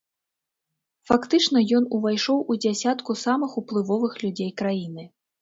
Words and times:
Фактычна, 1.09 1.61
ён 1.79 1.85
увайшоў 1.97 2.41
у 2.55 2.57
дзясятку 2.65 3.11
самых 3.25 3.51
уплывовых 3.63 4.19
людзей 4.25 4.51
краіны. 4.65 5.09